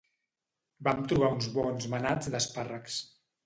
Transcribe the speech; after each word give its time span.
Vam 0.87 1.03
trobar 1.11 1.31
uns 1.37 1.51
bons 1.59 1.87
manats 1.95 2.33
d'espàrrecs 2.37 3.01